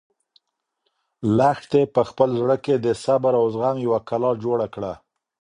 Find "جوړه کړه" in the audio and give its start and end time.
4.43-4.93